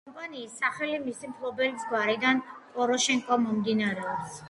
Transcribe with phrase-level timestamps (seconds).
[0.09, 2.43] კომპანიის სახელი მისი მფლობელის გვარიდან,
[2.81, 4.39] პოროშენკო მომდინარეობს.